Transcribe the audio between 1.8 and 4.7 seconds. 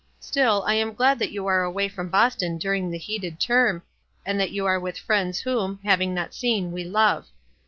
from Boston during the heated term, and that you